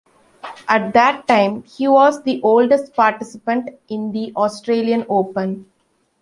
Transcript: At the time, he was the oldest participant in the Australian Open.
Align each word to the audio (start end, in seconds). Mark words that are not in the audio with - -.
At 0.67 0.93
the 0.93 1.23
time, 1.27 1.61
he 1.61 1.87
was 1.87 2.23
the 2.23 2.41
oldest 2.41 2.95
participant 2.95 3.69
in 3.87 4.11
the 4.11 4.33
Australian 4.35 5.05
Open. 5.07 5.69